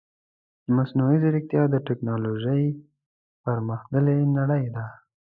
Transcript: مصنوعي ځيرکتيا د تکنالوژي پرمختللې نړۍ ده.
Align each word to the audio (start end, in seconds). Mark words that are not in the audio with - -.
مصنوعي 0.75 1.17
ځيرکتيا 1.23 1.63
د 1.71 1.75
تکنالوژي 1.87 2.63
پرمختللې 3.43 4.17
نړۍ 4.37 4.65
ده. 4.75 4.85